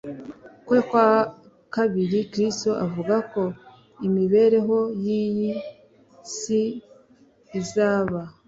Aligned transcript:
kwe 0.65 0.79
kwa 0.89 1.07
kabiri 1.75 2.19
Kristo 2.31 2.69
avuga 2.85 3.15
ko 3.31 3.43
imibereho 4.07 4.77
yiyi 5.03 5.51
si 6.35 6.61
izaba 7.59 8.21